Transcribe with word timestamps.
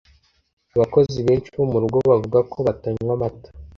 Abakozi 0.75 1.17
benshi 1.27 1.49
bo 1.57 1.65
murugo 1.71 1.97
bavuga 2.09 2.39
ko 2.51 2.57
batanywa 2.67 3.13
amata 3.17 3.49